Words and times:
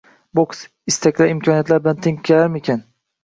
Boks: 0.37 0.61
istaklar 0.91 1.29
imkoniyatlar 1.33 1.83
bilan 1.83 2.01
teng 2.07 2.19
kelarmikan?ng 2.31 2.81